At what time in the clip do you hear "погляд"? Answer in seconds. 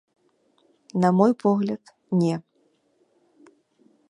1.43-1.83